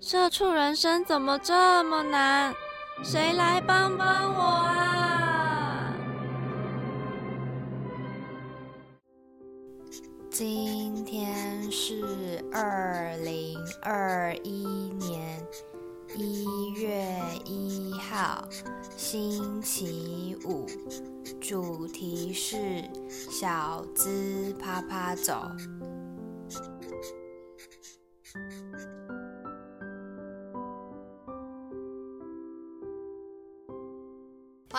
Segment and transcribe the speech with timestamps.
[0.00, 2.54] 社畜人生怎么这么难？
[3.02, 5.92] 谁来帮帮我啊？
[10.30, 14.66] 今天是二零二一
[15.00, 15.44] 年
[16.16, 18.46] 一月一号，
[18.96, 20.64] 星期五，
[21.40, 22.56] 主题是
[23.08, 25.50] 小资啪啪走。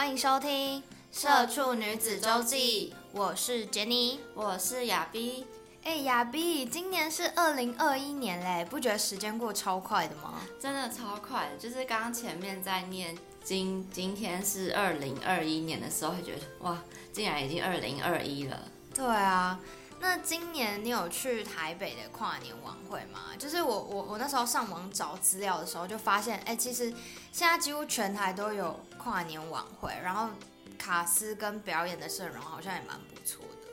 [0.10, 5.46] 欢迎收听《社畜女子周记》，我是杰尼，我是亚逼。
[5.84, 10.42] 哎，亚逼，今年是二零二一年嘞，不觉得时间过超快的吗？
[10.60, 16.82] 真的超快，就是刚刚前面在念今今天是二零二一年的时候，还觉得哇，
[17.14, 18.60] 竟然已经二零二一了。
[18.96, 19.60] 对啊，
[20.02, 23.36] 那今年你有去台北的跨年晚会吗？
[23.38, 26.89] 就是我我我那时候上网找资料的时候，就发现，哎，其实
[27.31, 30.30] 现在几乎全台都有跨年晚会，然后
[30.77, 33.67] 卡斯跟表演的阵容好像也蛮不错的。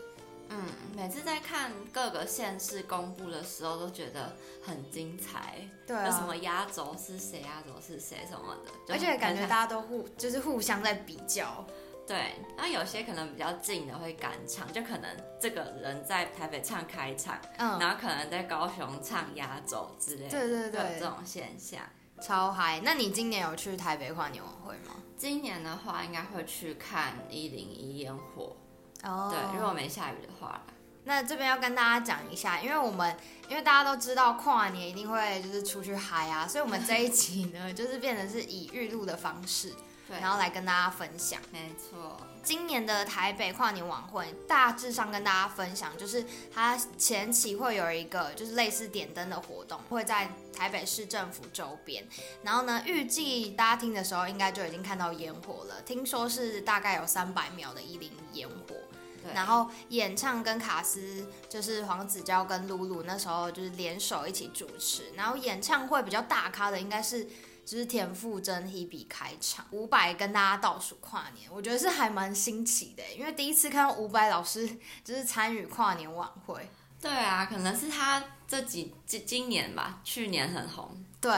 [0.49, 0.65] 嗯，
[0.97, 5.69] 每次在看各个县市公布的时候，都觉得很精彩。
[5.87, 11.65] 对有什么啊，压轴是谁，压轴是谁什么的，而且感觉大家都互就是互相在比较。
[12.07, 21.81] 对，然后有些可能比较近的会赶场，就可能这个人在台北唱开场，嗯，然后可能在高雄唱压轴之类的，对对对这种现象。
[22.21, 22.81] 超嗨。
[22.83, 24.95] 那你今年有去台北跨年晚会吗？
[25.17, 28.57] 今年的话，应该会去看一零一烟火，
[29.03, 30.63] 哦对，如果没下雨的话。
[31.05, 33.17] 那这边要跟大家讲一下，因为我们
[33.49, 39.77] 因为大家都知道跨年一定会就是出去嗨啊，所以我们这一集呢 就是变成是以预录的方式，对，
[40.09, 44.33] 然后来跟大家分享没错，今年的台北跨年晚会。
[44.47, 46.25] 大致上跟大家分享，就是
[46.55, 52.07] 它前期会有一个就是类似点灯的活动，会在台北市政府周边。
[52.43, 58.77] 然后呢，预计大家听的时候应该就已经看到烟火了，听说是大概有三百秒的一零烟火。
[59.23, 67.27] 对，然后演唱跟卡斯就是黄子佼跟露露那时候就是联手一起主持，然后演唱会比较大咖的应该是
[67.67, 74.67] 就是田馥甄、Hebe 开场，伍佰跟大家倒数跨年，我觉得是还蛮新奇的，因为第一次看到伍佰老师
[75.05, 81.33] 就是参与跨年晚会，对啊，可能是他这几今今年吧，去年很红，对，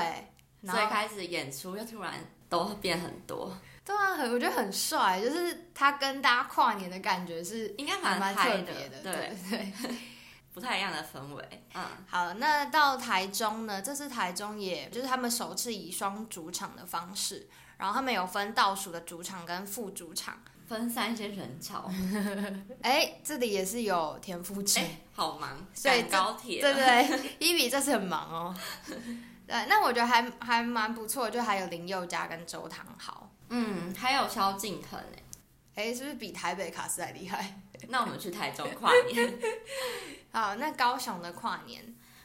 [0.61, 2.13] 然后所以开始演出又突然
[2.51, 9.97] 都变很多，对啊，很我觉得很帅，就是他跟大家跨年的感觉是应该还蛮嗨特别的，对，对对。
[10.59, 13.81] 不太一样的氛围，嗯，好，那到台中呢？
[13.81, 20.39] 这次台中也就是他们首次以双主场的方式，然后他们有分倒数的主场跟副主场。
[20.67, 21.91] 分散一些人潮，
[22.83, 28.55] 哎，这里也是有田馥甄，哎，好忙，所以赶高铁，对，对，伊比 这次很忙哦。
[29.49, 33.31] 对，那我觉得还还蛮不错，就还有林宥嘉跟周汤豪。
[33.49, 35.01] 嗯，还有萧敬腾
[35.75, 37.63] 哎，哎，是不是比台北卡斯还厉害？
[37.89, 39.39] 那我们去台中跨年。
[40.33, 41.83] 好，那高雄的跨年，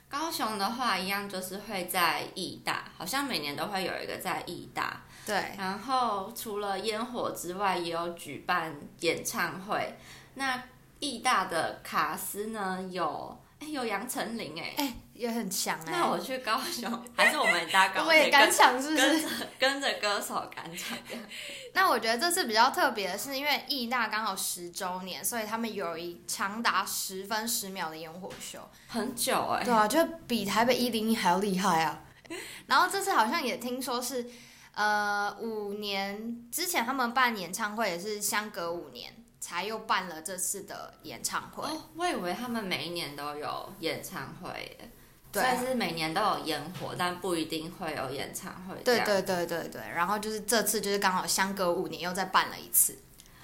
[0.09, 5.01] 高雄的话，一样就是会在义大，好像每年都会有一个在义大。
[5.25, 9.95] 对，然后除了烟火之外，也有举办演唱会。
[10.35, 10.61] 那
[10.99, 15.91] 义大的卡斯呢，有哎有杨丞琳哎，哎，也很强哎。
[15.91, 19.27] 那我去高雄，还是我们搭高我也敢抢，是不是？
[19.59, 20.97] 跟着歌手赶场？
[21.73, 28.59] 那我觉得这次比较特别的是，因为艺大刚好十周年，所以他们有一长达十分十秒的烟火秀。
[28.87, 32.03] 很久哎、对啊，就比台北一零一还要厉害啊！
[32.67, 34.29] 然后这次好像也听说是，
[34.73, 41.63] 呃，五年之前他们办演唱会也是相隔五年才又办了这次的演唱会。
[41.63, 44.91] 哦，我以为他们每一年都有演唱会耶，
[45.33, 48.75] 对所以是每年都有烟火，但不一定会有演唱会。
[48.85, 49.21] 对对。
[49.23, 52.95] 对对对，然后就是这次就是刚好相隔五年又再办了一次。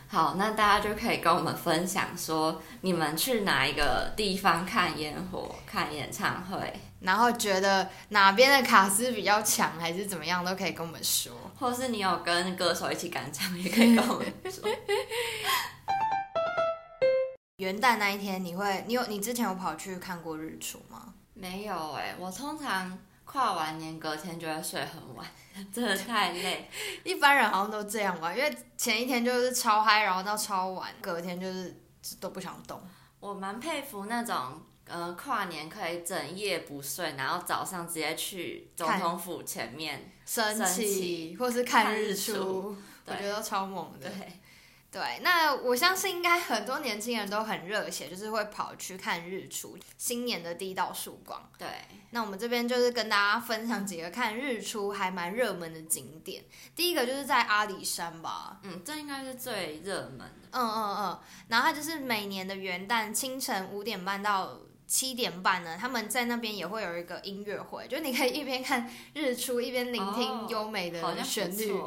[0.07, 11.31] 好，那大家就可以跟我们分享说，你们去哪一个地方看烟火、看演唱会，然后觉得哪边的卡斯比较强，还是怎么样，都可以跟我们说。
[11.59, 14.67] 或是你有跟歌手一起赶场，也可以跟我们说。
[17.57, 21.13] 元旦那一天，你会，你有，你之前有跑去看过日出吗？
[21.39, 25.25] 没有哎、我通常跨完年隔天就会睡很晚，
[25.71, 26.69] 真的太累。
[27.03, 31.75] 一般人好像都这样吧，因为前一天就是超嗨，然后到超晚，隔天就是
[32.19, 32.81] 都不想动。
[33.19, 34.61] 我蛮佩服那种。
[34.91, 42.75] 呃，跨年可以整夜不睡，然后早上直接去总统府前面升旗，或是看日出，
[43.05, 44.09] 我觉得超猛的。
[44.09, 44.39] 对，
[44.91, 51.49] 对，那我相信应该很多年轻人都很热血，就是会跑去看日出，新年的第一道曙光。
[51.57, 51.67] 对，
[52.09, 56.43] 那我们这边就是跟大家分享几个看日出还蛮热门的景点。
[56.75, 60.49] 第一个就是在阿里山吧，嗯，这应该是最热门的。
[60.51, 61.19] 嗯嗯嗯，
[61.49, 64.59] 然后它就是每年的元旦清晨五点半到。
[64.89, 71.79] 七点半呢，他们在那边也会有一个音乐会，就你可以一边看日出，一边聆听优美的旋律。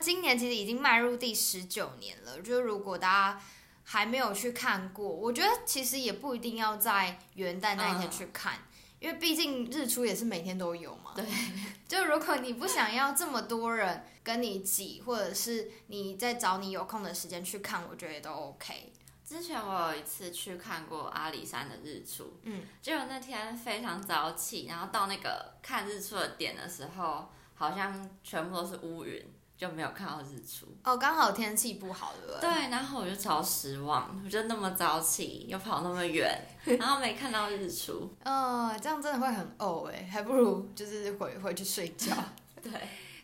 [0.00, 3.42] 今年其实已经迈入第十九年了，就是如果大家
[3.84, 8.58] 还没有去看过，我觉得其实也不一定要在元旦那一天去看，
[9.00, 11.12] 因为毕竟日出也是每天都有嘛。
[11.16, 11.24] 对，
[11.88, 18.92] 就如果你不想要这么多人跟你挤，或者是你在找你有空的时间去看，我觉得都 OK。
[19.26, 29.22] 之前我有一次去看过阿里山的日出，嗯，结果那天非常早起，然后到那个看日出的点的时候，好像全部都是乌云，
[29.58, 30.66] 就没有看到日出。
[30.84, 32.48] 哦，刚好天气不好，对不对？
[32.48, 38.08] 对，然后我就超失望，我就那么早起，又跑那么远，然后没看到日出。
[38.24, 42.14] 哦， 这样真的会很呕哎，还不如就是回回去睡觉。
[42.62, 42.70] 对。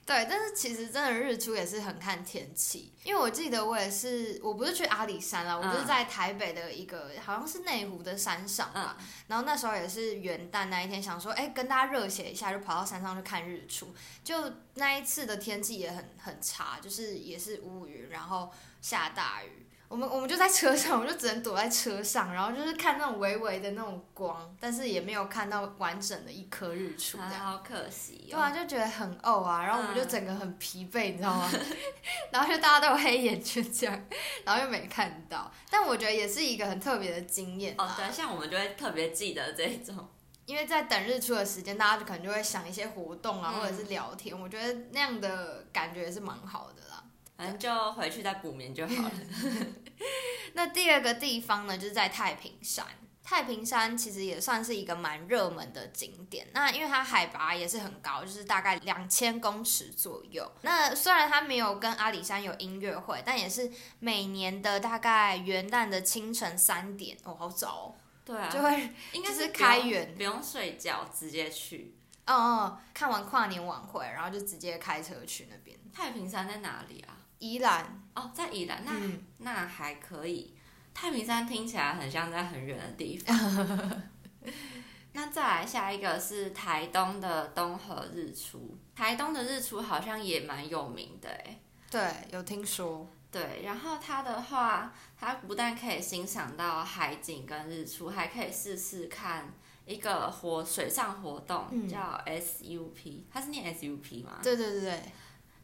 [0.06, 8.98] 对，但是其实真的日出也是很看天气，因为我记得我也是，我不是去阿里山了，我就是在台北的一个好像是内湖的山上吧，
[9.28, 18.52] 然后那时候也是元旦那一天，想说哎跟大家热血一下，就跑到山上去看日出，就那一次的天气也很很差，就是也是乌云，然后
[18.82, 19.63] 下大雨。
[19.94, 28.26] 我们我们就在车上，我就只能躲在车上，然后就是看那种微微的那种光，但是也没有看到完整的一颗日出，这样好可惜。
[28.28, 31.48] 对啊，就觉得很呕啊，然后我们就整个很疲惫，你知道吗？
[32.32, 34.04] 然后就大家都有黑眼圈这样，
[34.44, 35.48] 然后又没看到。
[35.70, 37.76] 但我觉得也是一个很特别的经验。
[37.78, 40.08] 哦，对，像我们就会特别记得这种，
[40.44, 44.36] 因为在等日出的时间，大家就可能就会想一些活动啊，或者是聊天。
[44.36, 47.04] 我觉得那样的感觉也是蛮好的啦。
[47.36, 49.10] 反正就回去再补眠就好了。
[50.54, 52.86] 那第二个地方呢，就是在太平山。
[53.26, 56.46] 太平山其实也算是一个蛮热门的景点。
[56.52, 60.46] 那因为它海拔也是很高，就是大概两千公尺左右。
[60.60, 67.94] 那虽然它没有跟阿里山有音乐会，但也是每年的大概元旦的清晨三点哦，好早哦。
[68.26, 71.94] 对啊，就会应该是开园，不用睡觉，直接去。
[72.26, 75.74] 哦哦，看完跨年晚会，然后就直接开车去那边。
[75.94, 77.16] 太平山在哪里啊？
[77.44, 78.92] 宜兰哦，在宜兰，那
[79.38, 80.54] 那还可以。
[80.94, 84.02] 太平山听起来很像在很远的地方。
[85.12, 91.60] 那再来下一个是台东的东河日出，台东的日出好像也蛮有名的哎。
[91.90, 92.02] 对，
[92.32, 93.06] 有听说。
[93.30, 99.52] 对，然后它的话，它不但可以欣赏到海景跟日出，还可以试试看
[99.84, 103.24] 一个活水上活动，叫 SUP。
[103.30, 104.38] 它是念 SUP 吗？
[104.42, 105.02] 对对对对。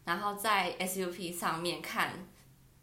[0.05, 2.27] 然后在 SUP 上面看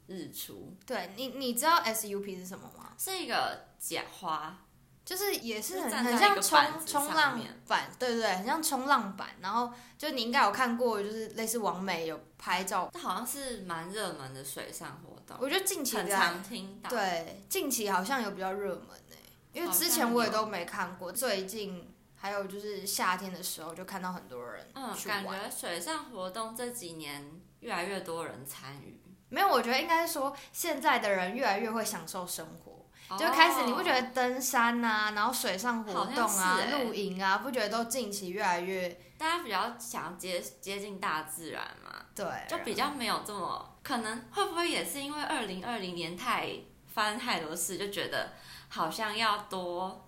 [0.06, 0.74] 日出。
[0.86, 2.92] 对你，你知道 SUP 是什么吗？
[2.98, 4.56] 是一个假花，
[5.04, 9.28] 就是也是很很像冲冲浪板，对对对，很像冲浪板。
[9.40, 15.36] 然后就你应该有看过，就是类似王美有拍照，这好像是蛮热门的水上活动。
[15.40, 19.18] 我觉得近期很常听到，对，近期好像有比较热门诶，
[19.52, 21.94] 因为之前我也都没看过，最近。
[22.20, 29.00] 还有就是夏天的时候，就看到很多人嗯，感觉水上活动这几年越来越多人参与。
[29.28, 42.06] 没有，我觉得应该是说现在的人越来越会享受生活，就开始你不觉得登山啊，然后水上活动啊、露营啊，不觉得都近期越来越大家比较想接接近大自然嘛？
[42.14, 46.48] 对，就比较没有这么可能，会不会也是因为二零二零年太
[46.86, 48.32] 发生太多事，就觉得
[48.70, 50.07] 好像要多。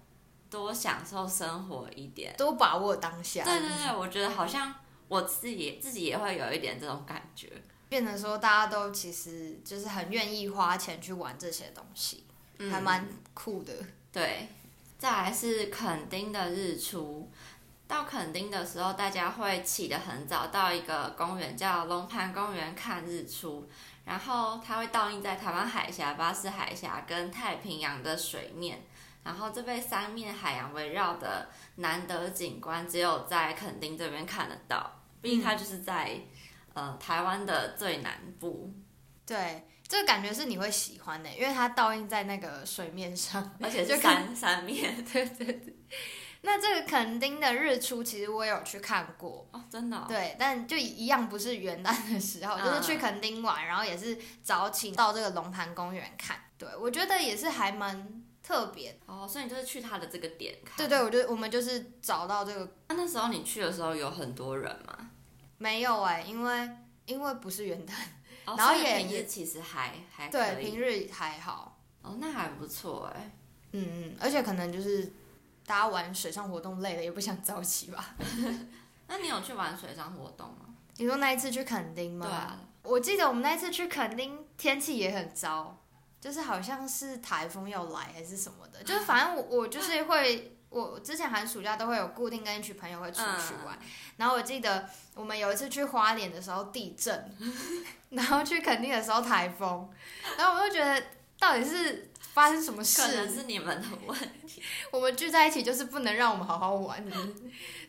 [0.50, 3.45] 多享受生活一点，多把握当下。
[3.45, 4.75] 对对对，我觉得好像
[5.07, 7.50] 我自己自己也会有一点这种感觉，
[7.88, 12.25] 变成说大家都其实就是很愿意花钱去玩这些东西，
[12.71, 13.73] 还蛮酷的。
[14.12, 14.49] 对，
[14.99, 17.30] 再来是垦丁的日出，
[17.87, 23.69] 到垦丁的时候，大家会起得很早，到一个公园叫龙盘公园看日出，
[24.04, 28.83] 然后它会倒映在台湾海峡、巴士海峡跟太平洋的水面。
[29.22, 35.00] 然后这被三面海洋围绕的难得景观，只有在垦丁这边看得到。
[35.20, 36.18] 毕竟它就是在
[36.74, 38.72] 呃台湾的最南部。
[39.26, 44.96] 对，这个感觉是你会喜欢的，因为它倒映在那个水面上，而且是三三面。
[45.12, 45.76] 对对对。
[46.42, 50.06] 那这个垦丁的日出，其实我有去看过，哦，真的、哦。
[50.08, 56.38] 对，但就一样不是元旦的时候，就是去嗯垦丁玩，然后也是早起到这个龙潭公园看。
[56.56, 58.99] 对，我觉得也是还蛮特别。
[59.06, 60.76] 哦，所以你就是去他的这个点看。
[60.76, 65.11] 对对，我就我们就是找到这个那那时候你去的时候有很多人吗？
[65.59, 66.70] 没有哎、因为
[67.06, 67.92] 因为不是元旦，
[68.47, 71.78] 哦、然后也也平日其实还还对，平日还好。
[72.02, 73.30] 哦，那还不错哎。
[73.73, 75.12] 嗯嗯，而且可能就是
[75.66, 78.16] 大家玩水上活动累了，也不想早起吧。
[79.06, 80.75] 那你有去玩水上活动吗？
[80.97, 82.26] 你说那一次去垦丁吗？
[82.26, 85.79] 对啊，我记得我们那一次去垦丁，天气也很糟，
[86.20, 93.78] 就是好像是台风要来还是什么的，就是反正我我就是会，我之前寒暑假都会有固定跟一群朋友会出去玩，
[94.18, 97.36] 然后我记得我们有一次去花莲的时候地震，
[98.10, 99.90] 然后去垦丁的时候台风，
[100.36, 101.02] 然后我就觉得
[101.38, 103.00] 到底是发生什么事？
[103.00, 104.62] 可能是你们的问题。
[104.90, 107.02] 我们聚在一起就是不能让我们好好玩，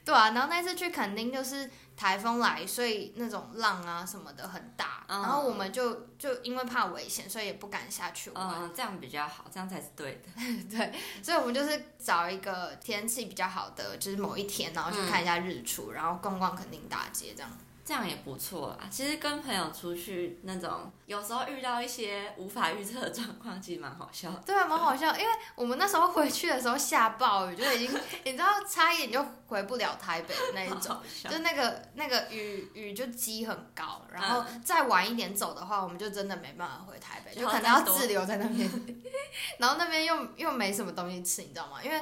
[0.03, 0.31] 对啊。
[0.31, 8.61] 然后那次去垦丁就是台风来，所以那种浪啊什么的很大，嗯然后我们就就因为怕危险，所以也不敢下去玩。
[8.61, 10.41] 嗯，这样比较好，这样才是对的。
[10.69, 17.51] 对，所以我们就是找一个天气比较好的，就是某一天，然后去看一下日出，然后逛逛垦丁大街这样。
[17.83, 18.87] 这样也不错啊。
[18.89, 24.39] 其实跟朋友出去那种，有时候遇到一些无法预测的状况，其实蛮好笑的。
[24.45, 30.97] 对啊，蛮好笑，因为我们那时候回去的时候下暴雨，就已经 你知道差一点就回不了台北的那一种。
[31.29, 38.69] 就那个那个雨雨就积很高，然后再晚一点走的话，我们就真的没办法回台北，就就可能要滞留在那边。
[39.57, 41.83] 然后那边又又没什么东西吃，你知道吗？
[41.83, 42.01] 因为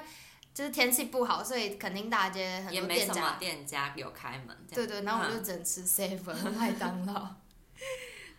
[0.53, 4.57] 就是天气不好，所以肯定大街很也没什么多店家，店家有开门。
[4.73, 7.27] 对对，然后我们就嗯只能吃 seven 麦当劳，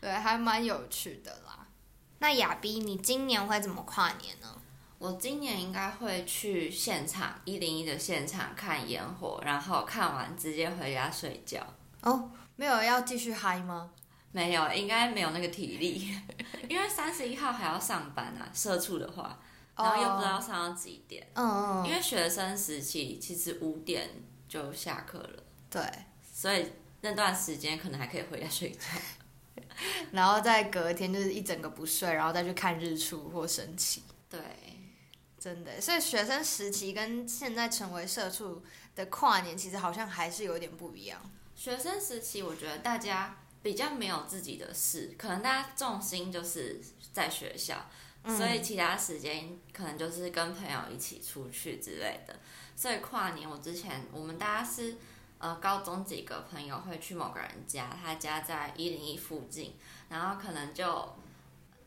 [0.01, 1.67] 对，还蛮有趣的啦。
[2.19, 4.49] 那亚逼，你今年会怎么跨年呢？
[4.99, 11.67] 我今年应该会去现场一零一的现场看烟火，然后看完直接回家睡觉。
[12.03, 13.91] 哦，没有要继续嗨吗？
[14.33, 16.15] 没有，应该没有那个体力，
[16.69, 19.39] 因为三十一号还要上班啊，社畜的话，
[19.83, 21.27] 然后又不知道上到几点。
[21.35, 24.09] 嗯嗯，因为学生时期其实五点
[24.49, 25.83] 就下课了，对，
[26.33, 28.79] 所以那段时间可能还可以回家睡觉。
[30.13, 34.03] 然后再隔天就是一整个不睡，然后再去看日出或升旗。
[34.29, 34.41] 对，
[35.39, 38.63] 真的，所以学生时期跟现在成为社畜
[38.95, 41.19] 的跨年，其实好像还是有点不一样。
[41.55, 46.81] 学生时期我觉得大家比较没有自己的事，可能大家重心就是
[47.13, 47.87] 在学校，
[48.27, 52.37] 所以其他时间可能就是跟朋友一起出去之类的。
[52.77, 54.97] 所以跨年我之前我们大家是
[55.39, 59.75] 呃高中几个朋友会去某个人家，他家在一零一附近，
[60.09, 61.17] 然后可能就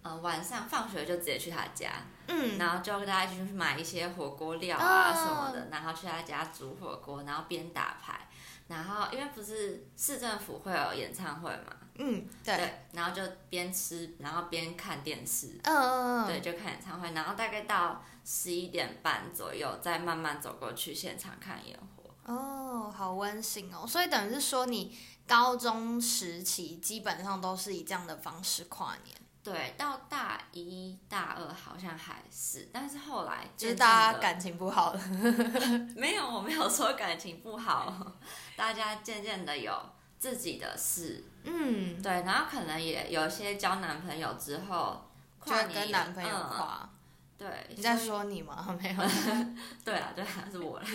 [0.02, 1.92] 呃晚上放学就直接去他家，
[2.28, 4.82] 嗯，然后就跟大家一起去买一些火锅料哦。
[4.82, 8.28] 啊什么的，然后去他家煮火锅，然后边打牌，
[8.68, 22.04] 然后因为不是市政府会有演唱会嘛，嗯，对，然后就边吃，然后边看电视，嗯嗯嗯，对，就看演唱会，然后大概到十一点半左右，再慢慢走过去现场看烟火。
[22.26, 23.86] 哦，好温馨哦。
[23.86, 24.98] 所以等于是说，你
[25.28, 35.00] 高中时期基本上都是以这样的方式跨年，对，到大一、大二好像还是，但是后来就是渐渐地大家感情不好了。
[35.96, 38.14] 没有，我没有说感情不好，
[38.56, 39.78] 大家渐渐的有
[40.18, 45.02] 自己的事，嗯，对，然后可能也有些交男朋友之后，
[45.46, 46.90] 就跟男朋友嗯。
[47.38, 48.64] 对，你在说你吗？
[48.82, 48.96] 没有。
[49.84, 50.86] 对啊，对啊，是我了，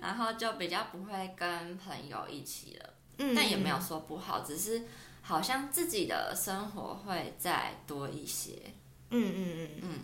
[0.00, 4.82] 然后就比较不会跟朋友一起了，嗯，但也没有说不好，只是
[5.22, 8.58] 好像自己的生活会再多一些，
[9.10, 9.98] 嗯嗯嗯嗯，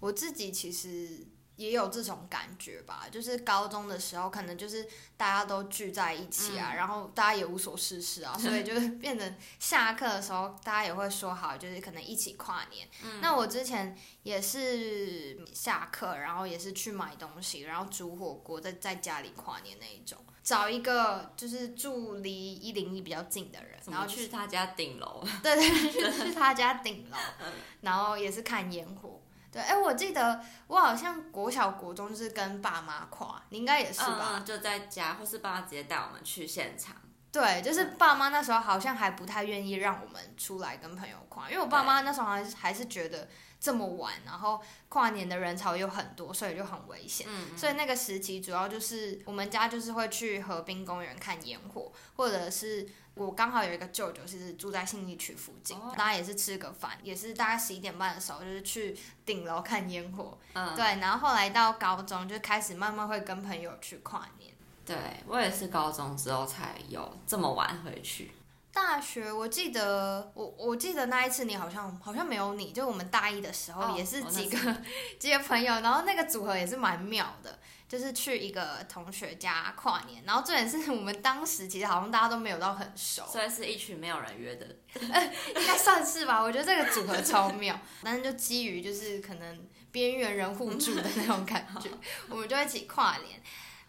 [0.00, 12.88] 我自己其实也有这种感觉吧，就是高中的时候，可能就是大家都聚在一起啊，嗯然后大家也无所事事啊， 所以就是变成下课的时候，大家也会说好，就是可能一起跨年。
[13.04, 20.18] 嗯那我之前也是下课，然后也是去买东西，然后煮火锅，在在家里跨年那一种。
[20.42, 25.24] 找一个就是住离一零一比较近的人，然后去他家顶楼？
[25.42, 29.22] 对对，去去他家顶楼， 嗯然后也是看烟火。
[29.54, 34.30] 对，哎，我记得我好像国小国中就是跟爸妈跨，你应该也是吧？
[34.32, 36.96] 嗯，就在家，或是爸妈直接带我们去现场，
[37.30, 43.28] 对，就是爸妈那时候好像还不太愿意让我们出来跟朋友跨，因为我爸妈那时候还是还是觉得
[43.60, 47.24] 这么晚，然后跨年的人潮又很多，所以就很危险。
[47.30, 52.84] 嗯，所以那个时期主要就是我们家就是会去河滨公园看烟火，或者是
[53.14, 60.36] 我刚好有一个舅舅是住在信义区附近，哦大家也是吃个饭，也是大概十一点半的时候就是去顶楼看烟火。
[60.54, 64.52] 嗯，对，然后后来到高中就开始慢慢会跟朋友去跨年。
[64.84, 68.32] 对我也是高中之后才有这么晚回去。
[68.74, 74.82] 大学我记得我我记得那一次你好像好像没有你，就我们大一的时候哦也是几个、 次
[75.20, 77.56] 几个朋友，然后那个组合也是蛮妙的，
[77.88, 84.66] 就是去一个同学家跨年，然后重点是我们当时其实好像大家都没有到很熟，所以是一群没有人约的，
[84.98, 86.42] 应该算是吧。
[86.42, 91.88] 我觉得这个组合超妙，但是就基于就是可能边缘人互助的那种感觉，
[92.28, 93.40] 我们就一起跨年，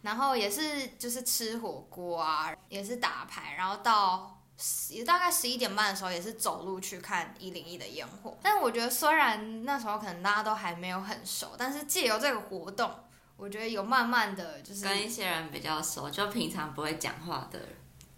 [0.03, 8.37] 然后也是就是吃火锅啊，也是打牌，然后到十大概十一点半的时候也是走路去看一零一的烟火。
[8.41, 12.89] 但我觉得虽然那时候可能大家都还没有很熟，但是借由这个活动，
[13.35, 17.69] 我觉得有慢慢的就是跟一些人比较熟，就平常不会讲话的人。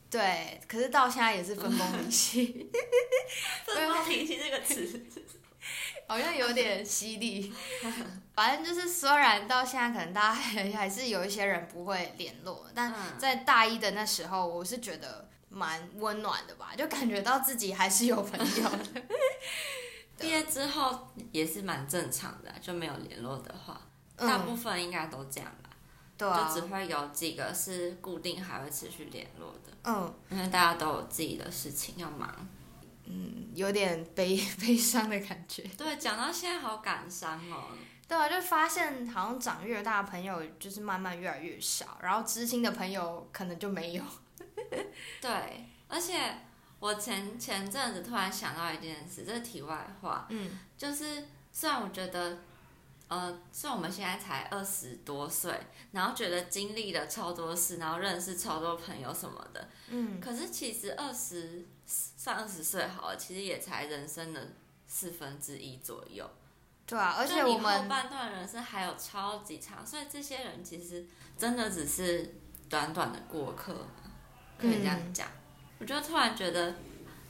[0.09, 2.71] 对，可是到现在也是分崩离析。
[3.65, 5.05] 分崩离析这个词，
[6.07, 7.53] 好像有点犀利，
[8.33, 19.01] 反正就是虽然到现在可能大家还 还是有一些人不会联络，但嗯在大一的那时候，我是觉得蛮温暖的吧，就感觉到自己还是有朋友的。
[20.19, 23.79] 毕业之后也是蛮正常的啊，就没有联络的话，
[24.15, 25.69] 大部嗯，分应该都这样吧。
[26.17, 32.27] 对啊就，只会有几个是固定还会持续联络的，嗯因为大家都有自己的事情要忙。
[33.05, 35.61] 嗯，有点悲 悲伤的感觉。
[35.77, 37.65] 对，讲到现在好感伤哦。
[38.07, 44.03] 对啊，就发现好像长越大，朋友就是慢慢越来越少，然后知心的朋友可能就没有。
[45.21, 46.37] 对，而且
[46.79, 50.59] 我前前阵子突然想到一件事，这是题外话，嗯。
[50.77, 52.37] 就是虽然我觉得，
[53.07, 55.59] 呃，虽然我们现在才二十多岁，
[55.91, 64.49] 然后觉得经历了超多事，然后认识超多朋友什么的，嗯，可是其实二十算二十岁好了，其实也才人生的
[64.85, 66.29] 四分之一左右。
[66.85, 71.05] 对啊，而且你我们后半段人生还有超级长，所以这些人其实
[71.37, 72.35] 真的只是
[72.69, 73.73] 短短的过客。
[73.73, 74.06] 嘛，
[74.59, 75.27] 可以这样嗯讲。
[75.79, 76.73] 我就突然觉得，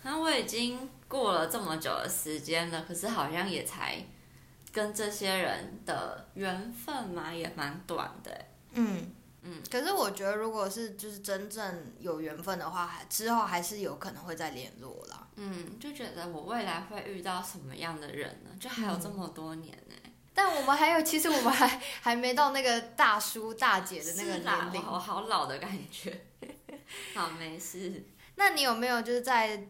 [0.04, 4.02] 啊，我已经过了这么久的时间了，可是好像也才
[4.72, 8.50] 跟这些人的缘分嘛，也蛮短的欸。
[8.72, 15.28] 嗯，嗯，可是我觉得，如果是就是真正有缘分的话，还之后还是有可能会再联络啦。
[15.36, 18.52] 嗯，就觉得我未来会遇到什么样的人呢？
[18.60, 19.96] 就还有这么多年呢、
[20.34, 24.82] 但我们还有，其实我们还还没到那个大叔大姐的那个年龄。
[24.86, 26.22] 我我好老的感觉。
[27.14, 28.06] 好，没事。
[28.36, 29.68] 那你有没有就是在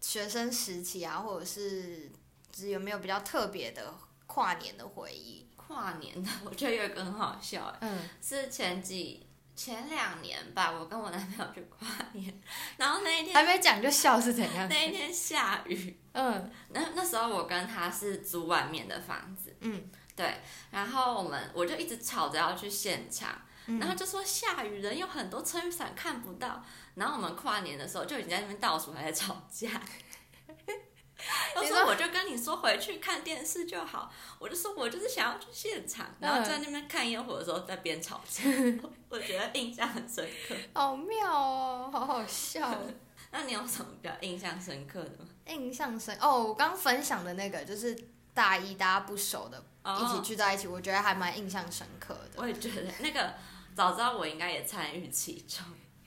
[0.00, 2.10] 学生时期啊，或者是
[2.50, 3.94] 就是有没有比较特别的
[4.26, 5.46] 跨年的回忆？
[5.56, 12.40] 跨年的， 我觉得有一个很好笑欸，嗯是前几前两年吧，我跟我男朋友去跨年，
[12.76, 14.68] 然后那一天还没讲就笑是怎样？
[14.68, 23.42] 那一天下雨，嗯那那时候我跟他是租外面的房子，嗯对，然后我们我就一直吵着要去现场，嗯
[23.78, 29.68] 然后就说下雨人有很多撑雨伞看不到，然后我们跨年的时候就已经在那边倒数还在吵架。
[31.54, 38.42] 他 你说：“我就跟你说回去看电视就好。”我就说：“我就是想要去现场，然后在那边看烟火的时候在边吵架。
[39.10, 40.54] 我觉得印象很深刻。
[40.72, 42.78] 好妙哦，好好笑哦。
[43.32, 45.26] 那你有什么比较印象深刻的吗？
[45.46, 47.94] 印象深哦，我刚分享的那个就是
[48.32, 52.30] 大一大家不熟的一起哦，聚在一起，我觉得还蛮印象深刻的。
[52.36, 53.34] 我也觉得那个
[53.74, 55.64] 早知道我应该也参与其中。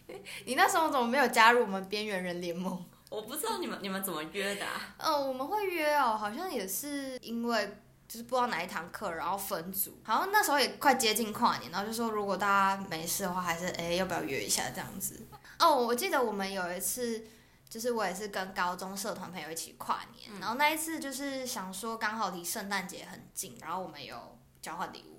[0.46, 2.84] 你那时候怎么没有加入我们边缘人联盟？
[3.10, 4.96] 我不知道你们你们怎么约的啊？
[4.98, 15.26] 嗯、我们会约哦，好像也是因为就是不知道哪一堂课，然后分组，好像那时候也快接近跨年，然后就说如果大家没事的话，还是哎要不要约一下这样子。
[15.60, 17.28] 哦，我记得我们有一次。
[17.70, 25.13] 就是我也是跟高中社团朋友一起跨年，嗯然后那一次就是想说刚好离圣诞节很近，然后我们有交换礼物，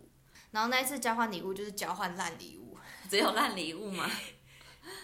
[0.55, 2.79] 然后那一次交换礼物就是交换烂礼物，
[3.11, 4.09] 只有烂礼物吗？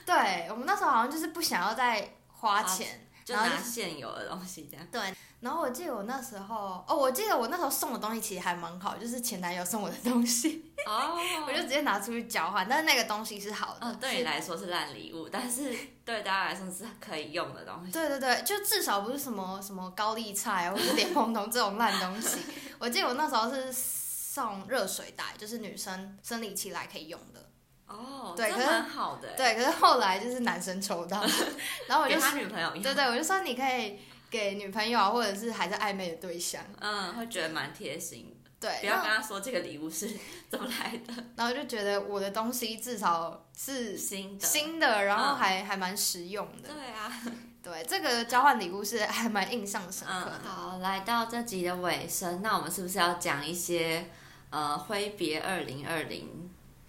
[0.06, 4.86] 对我们那时候好像就是不想要再花花钱，就拿现有的东西这样。
[4.92, 11.16] 对然后我记得我那时候，哦，我记得我那时候送的东西其实还蛮好，就是前男友送我的东西，哦，
[11.48, 17.90] 我就直接拿出去交换，但是那个东西是好的，嗯，对你是来说是烂礼物，但是对大家来说是可以用的东西。
[17.90, 22.38] 对对对，就至少不是什么什么高丽菜啊或者莲蓬头这种烂东西。
[22.78, 23.72] 我记得我那时候是
[24.32, 27.50] 送热水袋，就是女生生理期来可以用的。
[27.88, 31.20] 哦，对可是这蛮好的欸，对，可是后来就是男生抽到，
[31.88, 33.98] 然后我给就他女朋友用，对对，我就说你可以
[34.30, 38.50] 给女朋友啊，或者是还在暧昧的对象，嗯，会觉得蛮贴心的。
[38.60, 40.08] 对，不要跟他说这个礼物是
[40.48, 46.68] 怎么来的，然后就觉得我的东西至少是新的，新的，然后嗯还、还蛮实用的。
[46.68, 47.20] 对啊。
[47.62, 54.08] 对，这个交换礼物是还蛮印象深刻嗯，好，来到这集的尾声，那我们是不是要讲一些
[54.50, 56.28] 呃挥别二零二零？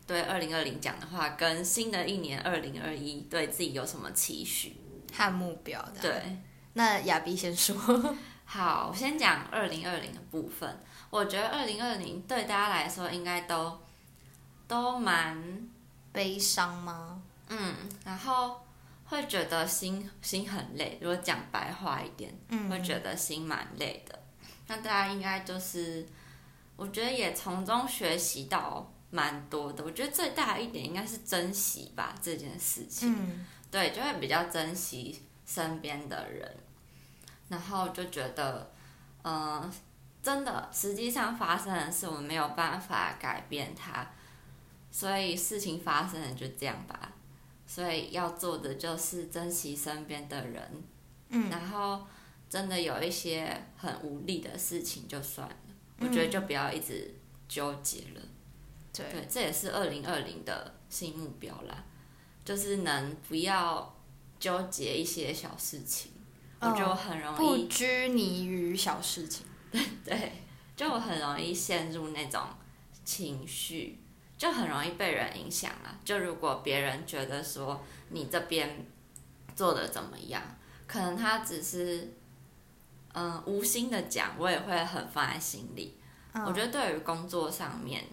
[0.08, 4.76] 对二零二零讲的话，跟新的一年二零二一对自己有什么期许？
[5.14, 6.38] 和目标的。，对，
[6.74, 7.76] 那亚碧先说。
[8.44, 10.78] 好，我先讲二零二零的部分。
[11.10, 13.80] 我觉得二零二零对大家来说应该都
[14.68, 15.70] 都蛮
[16.12, 17.22] 悲伤吗？
[17.48, 18.62] 嗯，然后
[19.06, 20.98] 会觉得心心很累。
[21.02, 24.20] 如果讲白话一点，嗯会觉得心蛮累的。
[24.68, 26.06] 那大家应该就是，
[26.82, 29.84] 我觉得也从中学习到蛮多的。
[29.84, 33.16] 我觉得最大一点应该是珍惜吧这件事情。
[33.16, 36.58] 嗯对，就会比较珍惜身边的人，
[37.50, 38.72] 然后就觉得，
[39.24, 39.72] 嗯、
[40.24, 44.12] 真的，实际上发生的事我们没有办法改变它，
[44.90, 47.14] 所以事情发生了就这样吧。
[47.68, 50.84] 所以要做的就是珍惜身边的人，
[51.30, 52.06] 嗯然后
[52.50, 55.56] 真的有一些很无力的事情就算了，
[56.02, 57.14] 我觉得就不要一直
[57.48, 58.22] 纠结了。
[58.94, 61.84] 对对，这也是二零二零的新目标啦，
[62.44, 63.98] 就是能不要
[64.40, 66.12] 纠结一些小事情，
[66.60, 69.46] 我哦就很容不易、拘泥于小事情。
[70.04, 70.44] 对，
[70.76, 72.42] 就我很容易陷入那种
[73.06, 74.00] 情绪，
[74.38, 75.98] 就很容易被人影响啊。
[76.04, 78.86] 就如果别人觉得说你这边
[79.56, 80.42] 做的怎么样，
[80.86, 82.14] 可能他只是
[83.14, 85.98] 嗯、无心的讲，我也会很放在心里。
[86.34, 88.06] 嗯我觉得对于工作上面，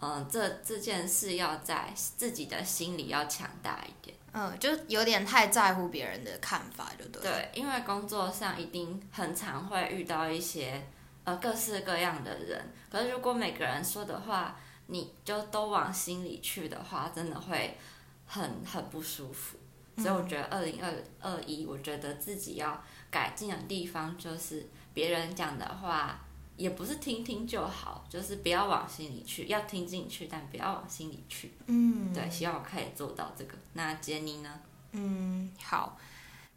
[0.00, 4.16] 嗯、这这件事要在自己的心里要强大一点。
[4.34, 10.86] 嗯，就有点太在乎别人的看法，就对。，对，因为工作上一定很常会遇到一些
[11.24, 17.78] 呃各式各样的人，可是如果每个人说的话，你就都往心里去的话，真的会
[18.26, 19.58] 很很不舒服。
[19.98, 26.18] 所以我觉得二零二二一，我觉得自己要改进的地方就是别人讲的话。
[26.54, 31.50] 也不是听听就好，就是不要往心里去，要听进去，但不要往心里去。
[31.66, 33.56] 嗯，对，希望我可以做到这个。
[33.72, 34.60] 那杰尼呢？
[34.92, 35.98] 嗯，好，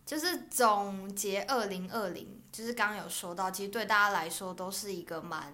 [0.05, 5.51] 就是总结二零二零，就是刚刚有说到，其实对大家来说都是一个蛮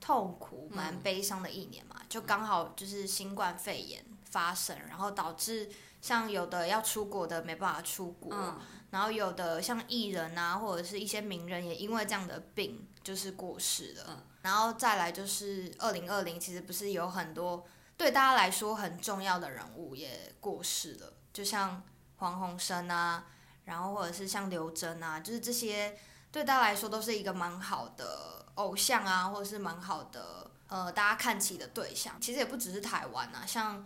[0.00, 4.04] 痛苦、蛮嗯悲伤的一年嘛，就刚好就是新冠肺炎
[4.34, 5.70] 发生，然后导致
[6.00, 8.58] 像有的要出国的没办法出国，嗯，
[8.90, 14.04] 然后有的像艺人啊，或者是一些名人也因为这样的病就是过世了。
[14.08, 17.64] 嗯然后再来就是二零二零，其实不是有很多
[17.96, 21.82] 对大家来说很重要的人物也过世了，就像
[22.16, 23.24] 黄鸿升啊，
[23.64, 25.98] 然后或者是像刘真啊，就是这些
[26.30, 32.20] 对大家来说都是一个蛮好的偶像啊，或者是蛮好的呃大家看起的对象。
[32.20, 33.82] 其实也不只是台湾啊，像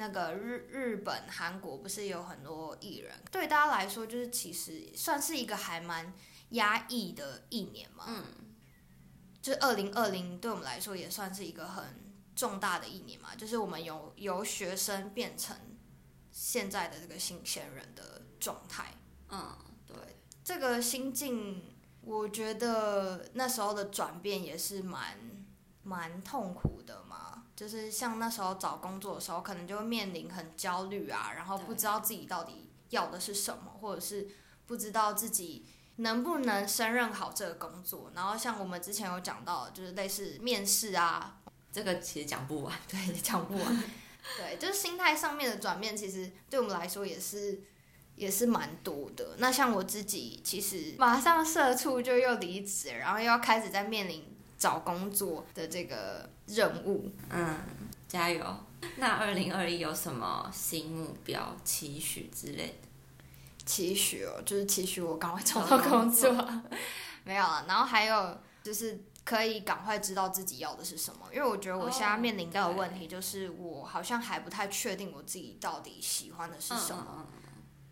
[0.00, 6.10] 那个日日本、韩国不是有很多艺人，对大家来说就是其实算是一个还蛮
[6.52, 8.04] 压抑的一年嘛。
[8.08, 8.24] 嗯，
[9.42, 11.84] 就是二零二零对我们来说也算是一个很
[12.34, 15.54] 重大的一年嘛，就是我们由由学生变成
[16.30, 18.94] 现在的这个新鲜人的状态。
[19.28, 19.54] 嗯，
[19.86, 19.94] 对，
[20.42, 25.18] 这个心境，我觉得那时候的转变也是蛮
[25.82, 27.09] 蛮痛苦的嘛。
[27.60, 34.26] 就是像那时候找工作的时候，可能就会面临很焦虑啊，然后不知道自己到底要的是什么，或者是
[34.66, 38.10] 不知道自己能不能胜任好这个工作。
[38.14, 41.38] 然后像我们之前有讲到，就是类似面试啊，
[41.70, 42.74] 这个其实讲不完。
[42.88, 43.84] 对，讲不完。
[44.38, 47.60] 对，就是心态上面的转变，其实对我们来说也是
[48.16, 49.34] 也是蛮多的。
[49.36, 57.10] 那像我自己，其实马上社畜就又离职，然后又要开始在面临找工作的这个任务。
[57.30, 57.56] 嗯，
[58.08, 58.44] 加油！
[58.96, 62.88] 那二零二一有什么新目标、期许之类的？
[63.66, 66.32] 期许哦，就是期许我赶快找到工作，
[67.24, 67.64] 没有了。
[67.68, 77.06] 然后还有就是可以赶快知道自己要的是什么，因为我觉得我现在哦面临到的问题就是我好像还不太确定我自己到底喜欢的是什么。
[77.18, 77.26] 嗯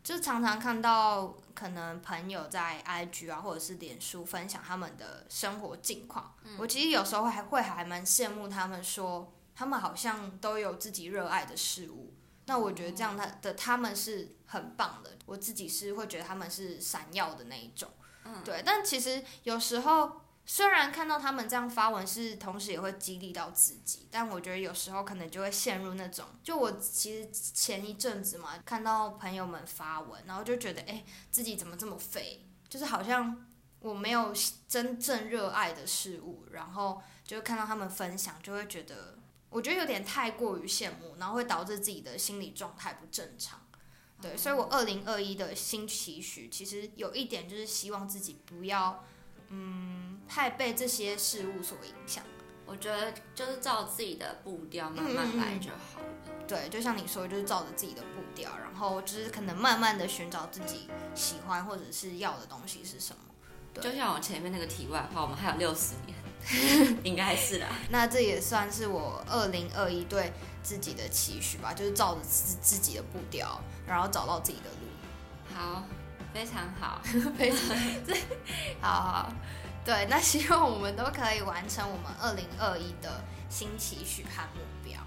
[0.03, 12.15] 就常常看到可能朋友在 IG 啊或者是脸书分享他们的生活近况，我其实有时候还会还蛮羡慕他们说他们好像都有自己热爱的事物。
[12.47, 17.91] 那我觉得这样他的他们是很棒的，我自己是会觉得他们是闪耀的那一种。
[18.25, 32.47] 嗯对，但其实有时候虽然看到他们这样发文是，同时也会激励到自己，但我觉得有时候可能就会陷入那种，就我其实前一阵子嘛，看到朋友们发文，然后就觉得，哎，自己怎么这么废？
[32.67, 33.47] 就是好像
[33.81, 34.33] 我没有
[34.67, 39.19] 真正热爱的事物，然后就看到他们分享，就会觉得，
[39.51, 43.61] 我觉得有点太过于羡慕，然后会导致自己的心理状态不正常。
[44.23, 49.05] 对，所以我二零二一的新期许，其实有一点就是希望自己不要。
[49.51, 52.23] 嗯，太被这些事物所影响。
[52.67, 56.07] 我觉得就是照自己的步调慢慢来就好了。
[56.47, 63.23] 对，就像你说，就是照着自己的步调，然后就是可能慢慢的寻找自己喜欢或者是要的东西是什么。
[63.81, 67.69] 就像我前面那个题外话，我们还有六十年，应该是啦。
[67.89, 75.57] 那这也算是我二零二一对自己的期许吧，就是照着自自己的步调，然后找到自己的路。
[75.57, 75.83] 好。
[76.35, 77.01] 非常好，
[77.39, 77.59] 非常
[78.83, 79.33] 好 好，
[79.89, 85.01] 对，那希望我们都可以完成我们二零二一的新期许和目标。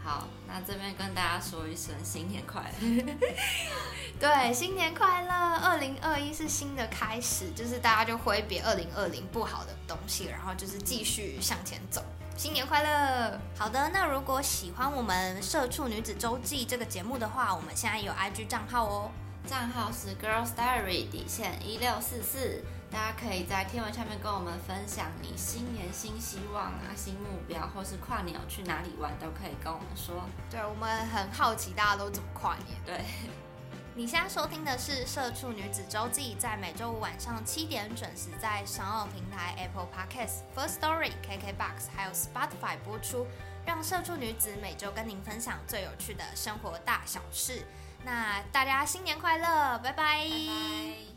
[0.00, 3.14] 好，那这边跟大家说一声新年快乐。
[4.20, 5.32] 对，新年快乐！
[5.56, 12.00] 二零二一是新的开始，就是大家就挥别二零二零不好的东西，然后就是继续向前走。
[12.36, 13.36] 新年快乐！
[13.58, 19.10] 好的，那如果喜欢我们《社畜女子周记》这个节目的话，我们现在有 IG 账号哦。
[19.44, 30.28] 账号是 Girls Diary 底线一六四四，大家可以在天文下面跟我们分享你新年新希望啊、新目标，或是跨年要去哪里玩，都可以跟我们说。
[30.50, 32.76] 对，我们很好奇大家都怎么跨年。
[32.84, 33.04] 对，
[33.94, 43.24] 你现在收听的是《社畜女子周记》，在每周五晚上七点准时在商奥平台 Apple Podcasts、First Story、KKBox 还有 Spotify 播出，
[43.64, 47.64] 让社畜女子每周跟您分享最有趣的生活大小事。
[48.04, 51.09] 那大家新年快乐，拜拜。